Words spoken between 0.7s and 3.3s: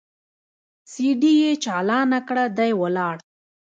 سي ډي يې چالانه کړه دى ولاړ.